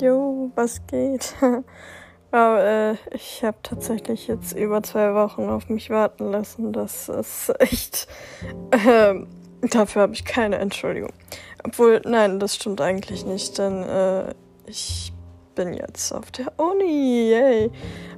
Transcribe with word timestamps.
Jo, 0.00 0.50
was 0.54 0.86
geht? 0.86 1.34
Aber 2.30 2.64
äh, 2.64 2.94
ich 3.12 3.44
habe 3.44 3.58
tatsächlich 3.62 4.28
jetzt 4.28 4.56
über 4.56 4.82
zwei 4.82 5.14
Wochen 5.14 5.48
auf 5.48 5.68
mich 5.68 5.90
warten 5.90 6.30
lassen. 6.30 6.72
Das 6.72 7.08
ist 7.08 7.52
echt. 7.58 8.06
Äh, 8.70 9.14
dafür 9.68 10.02
habe 10.02 10.14
ich 10.14 10.24
keine 10.24 10.56
Entschuldigung. 10.56 11.12
Obwohl, 11.64 12.00
nein, 12.06 12.38
das 12.40 12.54
stimmt 12.54 12.80
eigentlich 12.80 13.26
nicht, 13.26 13.58
denn 13.58 13.82
äh, 13.82 14.34
ich 14.66 15.12
bin 15.54 15.74
jetzt 15.74 16.12
auf 16.12 16.30
der 16.30 16.52
Uni, 16.56 17.30
yay, 17.32 17.70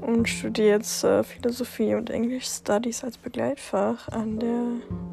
und 0.00 0.28
studiere 0.28 0.78
jetzt 0.78 1.04
äh, 1.04 1.22
Philosophie 1.22 1.94
und 1.94 2.10
English 2.10 2.46
Studies 2.48 3.04
als 3.04 3.18
Begleitfach 3.18 4.08
an 4.08 4.40
der 4.40 4.64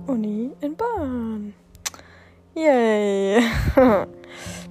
Uni 0.07 0.51
in 0.61 0.75
Bahn. 0.75 1.53
Yay. 2.55 3.43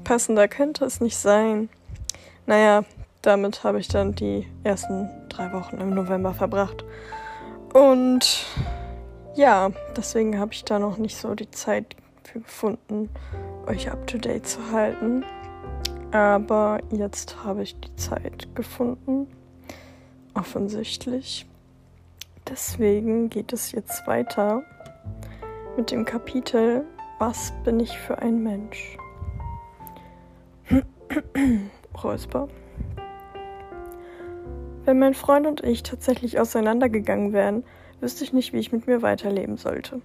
Passender 0.04 0.48
könnte 0.48 0.84
es 0.86 1.00
nicht 1.00 1.16
sein. 1.16 1.68
Naja, 2.46 2.84
damit 3.22 3.64
habe 3.64 3.80
ich 3.80 3.88
dann 3.88 4.14
die 4.14 4.46
ersten 4.62 5.08
drei 5.28 5.52
Wochen 5.52 5.78
im 5.78 5.90
November 5.90 6.34
verbracht. 6.34 6.84
Und 7.72 8.46
ja, 9.34 9.70
deswegen 9.96 10.38
habe 10.38 10.52
ich 10.52 10.64
da 10.64 10.78
noch 10.78 10.98
nicht 10.98 11.16
so 11.16 11.34
die 11.34 11.50
Zeit 11.50 11.96
für 12.22 12.40
gefunden, 12.40 13.10
euch 13.66 13.90
up 13.90 14.06
to 14.06 14.18
date 14.18 14.46
zu 14.46 14.60
halten. 14.72 15.24
Aber 16.12 16.78
jetzt 16.90 17.44
habe 17.44 17.62
ich 17.62 17.78
die 17.80 17.96
Zeit 17.96 18.54
gefunden. 18.54 19.26
Offensichtlich. 20.34 21.46
Deswegen 22.48 23.30
geht 23.30 23.52
es 23.52 23.72
jetzt 23.72 24.06
weiter 24.06 24.62
mit 25.76 25.90
dem 25.90 26.04
Kapitel 26.04 26.84
was 27.18 27.52
bin 27.64 27.80
ich 27.80 27.96
für 27.96 28.18
ein 28.18 28.42
Mensch? 28.42 28.98
Räusper. 32.02 32.48
Wenn 34.84 34.98
mein 34.98 35.14
Freund 35.14 35.46
und 35.46 35.62
ich 35.62 35.82
tatsächlich 35.82 36.38
auseinandergegangen 36.38 37.32
wären, 37.32 37.64
wüsste 38.00 38.24
ich 38.24 38.32
nicht, 38.32 38.52
wie 38.52 38.58
ich 38.58 38.72
mit 38.72 38.86
mir 38.86 39.02
weiterleben 39.02 39.56
sollte. 39.56 40.00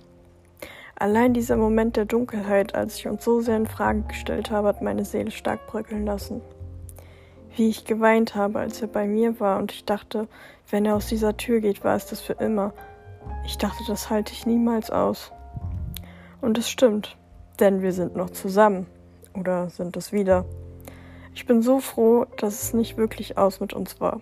Allein 0.95 1.33
dieser 1.33 1.55
Moment 1.55 1.95
der 1.95 2.05
Dunkelheit, 2.05 2.75
als 2.75 2.97
ich 2.97 3.07
uns 3.07 3.23
so 3.23 3.39
sehr 3.39 3.57
in 3.57 3.67
Frage 3.67 4.01
gestellt 4.03 4.51
habe, 4.51 4.67
hat 4.67 4.81
meine 4.81 5.05
Seele 5.05 5.31
stark 5.31 5.67
bröckeln 5.67 6.05
lassen. 6.05 6.41
Wie 7.55 7.69
ich 7.69 7.85
geweint 7.85 8.35
habe, 8.35 8.59
als 8.59 8.81
er 8.81 8.87
bei 8.87 9.07
mir 9.07 9.39
war 9.39 9.59
und 9.59 9.71
ich 9.71 9.85
dachte, 9.85 10.27
wenn 10.69 10.85
er 10.85 10.95
aus 10.95 11.07
dieser 11.07 11.35
Tür 11.35 11.61
geht, 11.61 11.83
war 11.83 11.95
es 11.95 12.05
das 12.05 12.21
für 12.21 12.33
immer. 12.33 12.73
Ich 13.45 13.57
dachte, 13.57 13.83
das 13.87 14.09
halte 14.09 14.33
ich 14.33 14.45
niemals 14.45 14.91
aus. 14.91 15.31
Und 16.41 16.57
es 16.57 16.69
stimmt, 16.69 17.17
denn 17.59 17.81
wir 17.81 17.91
sind 17.91 18.15
noch 18.15 18.29
zusammen. 18.29 18.85
Oder 19.33 19.69
sind 19.69 19.97
es 19.97 20.11
wieder? 20.11 20.45
Ich 21.33 21.45
bin 21.45 21.61
so 21.61 21.79
froh, 21.79 22.25
dass 22.37 22.63
es 22.63 22.73
nicht 22.73 22.97
wirklich 22.97 23.37
aus 23.37 23.59
mit 23.59 23.73
uns 23.73 23.99
war. 24.01 24.21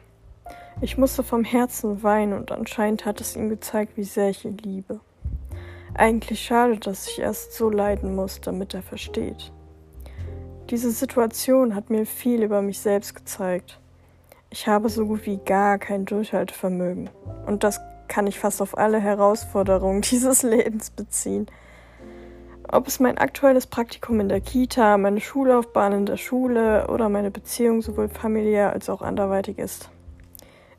Ich 0.82 0.98
musste 0.98 1.24
vom 1.24 1.44
Herzen 1.44 2.04
weinen 2.04 2.34
und 2.34 2.52
anscheinend 2.52 3.06
hat 3.06 3.20
es 3.20 3.36
ihm 3.36 3.50
gezeigt, 3.50 3.98
wie 3.98 4.04
sehr 4.04 4.30
ich 4.30 4.46
ihn 4.46 4.58
liebe. 4.58 5.00
Eigentlich 5.96 6.42
schade, 6.42 6.78
dass 6.78 7.08
ich 7.08 7.20
erst 7.20 7.54
so 7.54 7.70
leiden 7.72 8.16
muss, 8.16 8.42
damit 8.42 8.76
er 8.76 8.84
versteht. 8.84 9.52
Diese 10.70 10.92
Situation 10.92 11.74
hat 11.74 11.90
mir 11.90 12.06
viel 12.06 12.44
über 12.44 12.62
mich 12.62 12.80
selbst 12.80 13.16
gezeigt. 13.16 13.80
Ich 14.50 14.68
habe 14.68 14.90
so 14.90 15.06
gut 15.06 15.26
wie 15.26 15.38
gar 15.38 15.80
kein 15.80 16.06
Durchhaltevermögen. 16.06 17.10
Und 17.46 17.64
das 17.64 17.80
kann 18.08 18.28
ich 18.28 18.38
fast 18.38 18.62
auf 18.62 18.78
alle 18.78 19.00
Herausforderungen 19.00 20.02
dieses 20.12 20.44
Lebens 20.44 20.90
beziehen. 20.90 21.48
Ob 22.70 22.86
es 22.88 23.00
mein 23.00 23.18
aktuelles 23.18 23.66
Praktikum 23.66 24.20
in 24.20 24.28
der 24.28 24.42
Kita, 24.42 24.98
meine 24.98 25.22
Schullaufbahn 25.22 25.94
in 25.94 26.06
der 26.06 26.18
Schule 26.18 26.88
oder 26.90 27.08
meine 27.08 27.32
Beziehung 27.32 27.82
sowohl 27.82 28.10
familiär 28.10 28.74
als 28.74 28.90
auch 28.90 29.02
anderweitig 29.02 29.58
ist. 29.58 29.90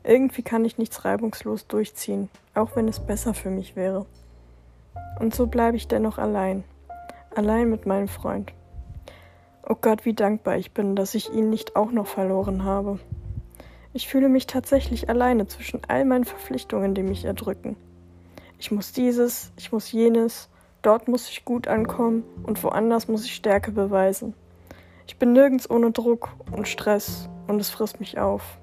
Irgendwie 0.03 0.43
kann 0.43 0.65
ich 0.65 0.77
nichts 0.77 1.03
reibungslos 1.03 1.65
durchziehen, 1.65 2.29
auch 2.53 2.75
wenn 2.75 2.87
es 2.87 2.99
besser 2.99 3.33
für 3.33 3.49
mich 3.49 3.75
wäre. 3.75 4.05
Und 5.19 5.33
so 5.33 5.47
bleibe 5.47 5.77
ich 5.77 5.87
dennoch 5.87 6.19
allein. 6.19 6.63
Allein 7.35 7.71
mit 7.71 7.87
meinem 7.87 8.07
Freund. 8.07 8.53
Oh 9.67 9.75
Gott, 9.75 10.05
wie 10.05 10.13
dankbar 10.13 10.57
ich 10.57 10.73
bin, 10.73 10.95
dass 10.95 11.15
ich 11.15 11.33
ihn 11.33 11.49
nicht 11.49 11.75
auch 11.75 11.91
noch 11.91 12.07
verloren 12.07 12.65
habe. 12.65 12.99
Ich 13.93 14.07
fühle 14.07 14.29
mich 14.29 14.45
tatsächlich 14.45 15.09
alleine 15.09 15.47
zwischen 15.47 15.81
all 15.87 16.05
meinen 16.05 16.25
Verpflichtungen, 16.25 16.93
die 16.93 17.03
mich 17.03 17.25
erdrücken. 17.25 17.75
Ich 18.59 18.71
muss 18.71 18.91
dieses, 18.91 19.51
ich 19.57 19.71
muss 19.71 19.91
jenes, 19.91 20.49
Dort 20.81 21.07
muss 21.07 21.29
ich 21.29 21.43
gut 21.43 21.67
ankommen 21.67 22.23
und 22.43 22.63
woanders 22.63 23.07
muss 23.07 23.25
ich 23.25 23.35
Stärke 23.35 23.71
beweisen. 23.71 24.33
Ich 25.07 25.17
bin 25.17 25.33
nirgends 25.33 25.69
ohne 25.69 25.91
Druck 25.91 26.29
und 26.51 26.67
Stress 26.67 27.27
und 27.47 27.59
es 27.59 27.69
frisst 27.69 27.99
mich 27.99 28.19
auf. 28.19 28.57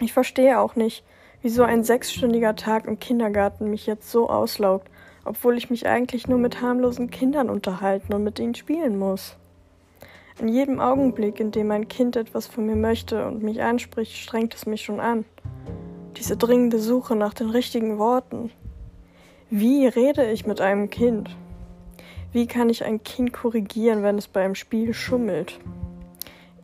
Ich 0.00 0.12
verstehe 0.12 0.60
auch 0.60 0.76
nicht, 0.76 1.04
wieso 1.40 1.62
ein 1.62 1.84
sechsstündiger 1.84 2.54
Tag 2.54 2.86
im 2.86 2.98
Kindergarten 2.98 3.70
mich 3.70 3.86
jetzt 3.86 4.10
so 4.10 4.28
auslaugt, 4.28 4.90
obwohl 5.24 5.56
ich 5.56 5.70
mich 5.70 5.86
eigentlich 5.86 6.28
nur 6.28 6.38
mit 6.38 6.60
harmlosen 6.60 7.10
Kindern 7.10 7.48
unterhalten 7.48 8.12
und 8.12 8.22
mit 8.22 8.38
ihnen 8.38 8.54
spielen 8.54 8.98
muss. 8.98 9.36
In 10.38 10.48
jedem 10.48 10.80
Augenblick, 10.80 11.40
in 11.40 11.50
dem 11.50 11.70
ein 11.70 11.88
Kind 11.88 12.16
etwas 12.16 12.46
von 12.46 12.66
mir 12.66 12.76
möchte 12.76 13.26
und 13.26 13.42
mich 13.42 13.62
anspricht, 13.62 14.14
strengt 14.16 14.54
es 14.54 14.66
mich 14.66 14.82
schon 14.82 15.00
an. 15.00 15.24
Diese 16.18 16.36
dringende 16.36 16.78
Suche 16.78 17.16
nach 17.16 17.32
den 17.32 17.48
richtigen 17.48 17.98
Worten, 17.98 18.50
wie 19.50 19.86
rede 19.86 20.28
ich 20.28 20.44
mit 20.44 20.60
einem 20.60 20.90
Kind? 20.90 21.36
Wie 22.32 22.48
kann 22.48 22.68
ich 22.68 22.84
ein 22.84 23.04
Kind 23.04 23.32
korrigieren, 23.32 24.02
wenn 24.02 24.18
es 24.18 24.26
beim 24.26 24.56
Spiel 24.56 24.92
schummelt? 24.92 25.60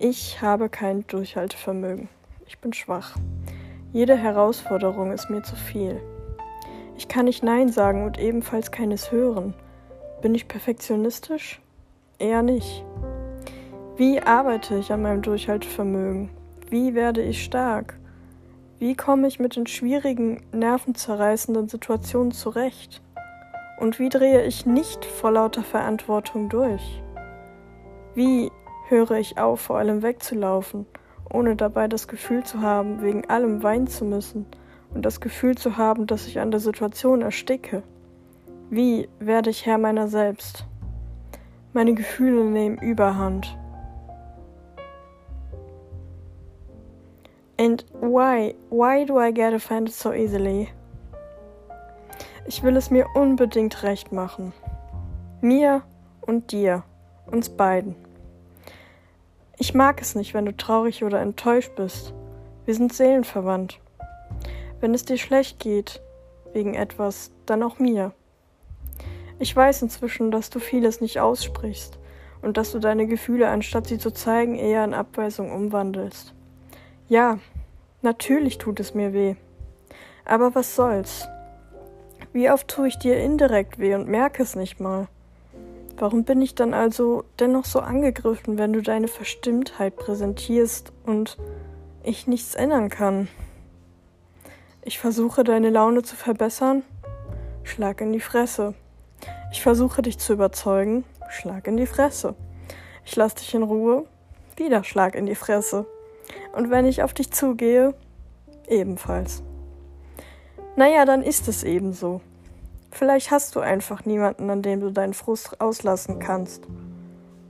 Ich 0.00 0.42
habe 0.42 0.68
kein 0.68 1.06
Durchhaltevermögen. 1.06 2.08
Ich 2.44 2.58
bin 2.58 2.72
schwach. 2.72 3.16
Jede 3.92 4.16
Herausforderung 4.16 5.12
ist 5.12 5.30
mir 5.30 5.44
zu 5.44 5.54
viel. 5.54 6.00
Ich 6.96 7.06
kann 7.06 7.26
nicht 7.26 7.44
Nein 7.44 7.68
sagen 7.68 8.04
und 8.04 8.18
ebenfalls 8.18 8.72
keines 8.72 9.12
hören. 9.12 9.54
Bin 10.20 10.34
ich 10.34 10.48
perfektionistisch? 10.48 11.60
Eher 12.18 12.42
nicht. 12.42 12.84
Wie 13.96 14.20
arbeite 14.20 14.76
ich 14.76 14.90
an 14.90 15.02
meinem 15.02 15.22
Durchhaltevermögen? 15.22 16.30
Wie 16.68 16.96
werde 16.96 17.22
ich 17.22 17.44
stark? 17.44 17.96
Wie 18.82 18.96
komme 18.96 19.28
ich 19.28 19.38
mit 19.38 19.54
den 19.54 19.68
schwierigen, 19.68 20.42
nervenzerreißenden 20.50 21.68
Situationen 21.68 22.32
zurecht? 22.32 23.00
Und 23.78 24.00
wie 24.00 24.08
drehe 24.08 24.44
ich 24.44 24.66
nicht 24.66 25.04
vor 25.04 25.30
lauter 25.30 25.62
Verantwortung 25.62 26.48
durch? 26.48 27.00
Wie 28.16 28.50
höre 28.88 29.12
ich 29.12 29.38
auf, 29.38 29.60
vor 29.60 29.78
allem 29.78 30.02
wegzulaufen, 30.02 30.86
ohne 31.32 31.54
dabei 31.54 31.86
das 31.86 32.08
Gefühl 32.08 32.42
zu 32.42 32.60
haben, 32.60 33.02
wegen 33.02 33.30
allem 33.30 33.62
weinen 33.62 33.86
zu 33.86 34.04
müssen 34.04 34.46
und 34.92 35.06
das 35.06 35.20
Gefühl 35.20 35.56
zu 35.56 35.76
haben, 35.76 36.08
dass 36.08 36.26
ich 36.26 36.40
an 36.40 36.50
der 36.50 36.58
Situation 36.58 37.22
ersticke? 37.22 37.84
Wie 38.68 39.08
werde 39.20 39.50
ich 39.50 39.64
Herr 39.64 39.78
meiner 39.78 40.08
selbst? 40.08 40.66
Meine 41.72 41.94
Gefühle 41.94 42.46
nehmen 42.46 42.78
Überhand. 42.78 43.56
And 47.62 47.84
why? 47.92 48.56
Why 48.70 49.04
do 49.04 49.20
I 49.20 49.30
get 49.30 49.54
offended 49.54 49.94
so 49.94 50.12
easily? 50.12 50.70
Ich 52.44 52.64
will 52.64 52.76
es 52.76 52.90
mir 52.90 53.06
unbedingt 53.14 53.84
recht 53.84 54.10
machen. 54.10 54.52
Mir 55.40 55.82
und 56.22 56.50
dir, 56.50 56.82
uns 57.30 57.50
beiden. 57.50 57.94
Ich 59.60 59.74
mag 59.74 60.02
es 60.02 60.16
nicht, 60.16 60.34
wenn 60.34 60.46
du 60.46 60.56
traurig 60.56 61.04
oder 61.04 61.20
enttäuscht 61.20 61.76
bist. 61.76 62.12
Wir 62.64 62.74
sind 62.74 62.92
seelenverwandt. 62.92 63.78
Wenn 64.80 64.92
es 64.92 65.04
dir 65.04 65.16
schlecht 65.16 65.60
geht, 65.60 66.02
wegen 66.52 66.74
etwas, 66.74 67.30
dann 67.46 67.62
auch 67.62 67.78
mir. 67.78 68.10
Ich 69.38 69.54
weiß 69.54 69.82
inzwischen, 69.82 70.32
dass 70.32 70.50
du 70.50 70.58
vieles 70.58 71.00
nicht 71.00 71.20
aussprichst 71.20 71.96
und 72.42 72.56
dass 72.56 72.72
du 72.72 72.80
deine 72.80 73.06
Gefühle, 73.06 73.46
anstatt 73.46 73.86
sie 73.86 73.98
zu 73.98 74.10
zeigen, 74.10 74.56
eher 74.56 74.84
in 74.84 74.94
Abweisung 74.94 75.52
umwandelst. 75.52 76.34
Ja, 77.08 77.38
Natürlich 78.04 78.58
tut 78.58 78.80
es 78.80 78.94
mir 78.94 79.12
weh. 79.12 79.36
Aber 80.24 80.56
was 80.56 80.74
soll's? 80.74 81.28
Wie 82.32 82.50
oft 82.50 82.66
tue 82.66 82.88
ich 82.88 82.98
dir 82.98 83.16
indirekt 83.16 83.78
weh 83.78 83.94
und 83.94 84.08
merke 84.08 84.42
es 84.42 84.56
nicht 84.56 84.80
mal? 84.80 85.06
Warum 85.98 86.24
bin 86.24 86.42
ich 86.42 86.56
dann 86.56 86.74
also 86.74 87.22
dennoch 87.38 87.64
so 87.64 87.78
angegriffen, 87.78 88.58
wenn 88.58 88.72
du 88.72 88.82
deine 88.82 89.06
Verstimmtheit 89.06 89.94
präsentierst 89.94 90.92
und 91.06 91.38
ich 92.02 92.26
nichts 92.26 92.56
ändern 92.56 92.88
kann? 92.88 93.28
Ich 94.84 94.98
versuche 94.98 95.44
deine 95.44 95.70
Laune 95.70 96.02
zu 96.02 96.16
verbessern? 96.16 96.82
Schlag 97.62 98.00
in 98.00 98.12
die 98.12 98.18
Fresse. 98.18 98.74
Ich 99.52 99.62
versuche 99.62 100.02
dich 100.02 100.18
zu 100.18 100.32
überzeugen? 100.32 101.04
Schlag 101.30 101.68
in 101.68 101.76
die 101.76 101.86
Fresse. 101.86 102.34
Ich 103.04 103.14
lass 103.14 103.36
dich 103.36 103.54
in 103.54 103.62
Ruhe? 103.62 104.06
Wieder 104.56 104.82
Schlag 104.82 105.14
in 105.14 105.26
die 105.26 105.36
Fresse. 105.36 105.86
Und 106.54 106.70
wenn 106.70 106.86
ich 106.86 107.02
auf 107.02 107.14
dich 107.14 107.30
zugehe, 107.30 107.94
ebenfalls. 108.68 109.42
Naja, 110.76 111.04
dann 111.04 111.22
ist 111.22 111.48
es 111.48 111.64
eben 111.64 111.92
so. 111.92 112.20
Vielleicht 112.90 113.30
hast 113.30 113.56
du 113.56 113.60
einfach 113.60 114.04
niemanden, 114.04 114.50
an 114.50 114.62
dem 114.62 114.80
du 114.80 114.90
deinen 114.90 115.14
Frust 115.14 115.60
auslassen 115.60 116.18
kannst. 116.18 116.66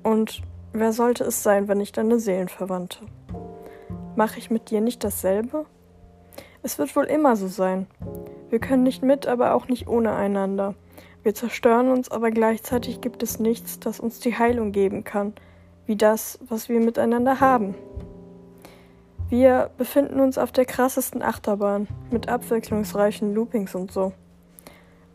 Und 0.02 0.42
wer 0.72 0.92
sollte 0.92 1.24
es 1.24 1.42
sein, 1.42 1.68
wenn 1.68 1.78
nicht 1.78 1.96
deine 1.96 2.18
Seelenverwandte? 2.18 3.00
Mache 4.16 4.38
ich 4.38 4.50
mit 4.50 4.70
dir 4.70 4.80
nicht 4.80 5.04
dasselbe? 5.04 5.66
Es 6.62 6.78
wird 6.78 6.94
wohl 6.94 7.04
immer 7.04 7.34
so 7.36 7.48
sein. 7.48 7.86
Wir 8.50 8.60
können 8.60 8.84
nicht 8.84 9.02
mit, 9.02 9.26
aber 9.26 9.54
auch 9.54 9.68
nicht 9.68 9.88
ohne 9.88 10.14
einander. 10.14 10.74
Wir 11.22 11.34
zerstören 11.34 11.90
uns, 11.90 12.10
aber 12.10 12.30
gleichzeitig 12.30 13.00
gibt 13.00 13.22
es 13.22 13.38
nichts, 13.38 13.80
das 13.80 14.00
uns 14.00 14.20
die 14.20 14.36
Heilung 14.36 14.72
geben 14.72 15.04
kann, 15.04 15.32
wie 15.86 15.96
das, 15.96 16.38
was 16.48 16.68
wir 16.68 16.80
miteinander 16.80 17.40
haben. 17.40 17.74
Wir 19.32 19.70
befinden 19.78 20.20
uns 20.20 20.36
auf 20.36 20.52
der 20.52 20.66
krassesten 20.66 21.22
Achterbahn, 21.22 21.88
mit 22.10 22.28
abwechslungsreichen 22.28 23.34
Loopings 23.34 23.74
und 23.74 23.90
so. 23.90 24.12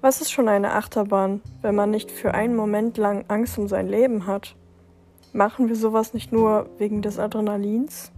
Was 0.02 0.22
ist 0.22 0.32
schon 0.32 0.48
eine 0.48 0.74
Achterbahn, 0.74 1.40
wenn 1.62 1.76
man 1.76 1.92
nicht 1.92 2.10
für 2.10 2.34
einen 2.34 2.56
Moment 2.56 2.98
lang 2.98 3.26
Angst 3.28 3.60
um 3.60 3.68
sein 3.68 3.88
Leben 3.88 4.26
hat? 4.26 4.56
Machen 5.34 5.68
wir 5.68 5.76
sowas 5.76 6.16
nicht 6.16 6.32
nur 6.32 6.68
wegen 6.80 7.04
des 7.04 7.20
Adrenalins? 7.20 8.12